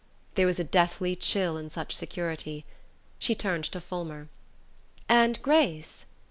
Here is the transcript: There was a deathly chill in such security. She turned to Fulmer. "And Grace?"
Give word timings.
There 0.33 0.47
was 0.47 0.59
a 0.59 0.63
deathly 0.63 1.15
chill 1.15 1.57
in 1.57 1.69
such 1.69 1.95
security. 1.95 2.65
She 3.19 3.35
turned 3.35 3.65
to 3.65 3.79
Fulmer. 3.79 4.29
"And 5.07 5.39
Grace?" 5.43 6.07